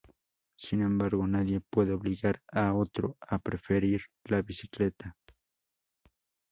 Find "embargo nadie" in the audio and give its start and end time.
0.81-1.61